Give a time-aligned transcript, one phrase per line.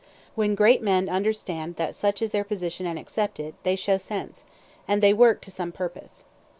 [0.33, 4.43] When great men understand that such is their position and accept it, they show sense,
[4.87, 6.25] and they work to some purpose.